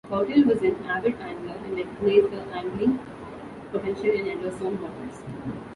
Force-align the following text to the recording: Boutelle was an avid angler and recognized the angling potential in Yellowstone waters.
Boutelle 0.09 0.45
was 0.47 0.59
an 0.63 0.75
avid 0.87 1.13
angler 1.21 1.53
and 1.63 1.77
recognized 1.77 2.31
the 2.49 2.55
angling 2.57 2.97
potential 3.71 4.05
in 4.09 4.25
Yellowstone 4.25 4.81
waters. 4.81 5.21